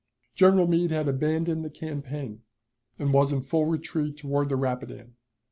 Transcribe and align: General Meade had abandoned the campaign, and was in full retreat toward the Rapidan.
General 0.33 0.65
Meade 0.65 0.89
had 0.89 1.07
abandoned 1.07 1.63
the 1.63 1.69
campaign, 1.69 2.41
and 2.97 3.13
was 3.13 3.31
in 3.31 3.41
full 3.43 3.65
retreat 3.67 4.17
toward 4.17 4.49
the 4.49 4.55
Rapidan. 4.55 5.13